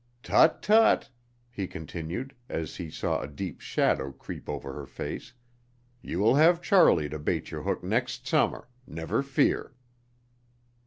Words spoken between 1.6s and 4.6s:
continued, as he saw a deep shadow creep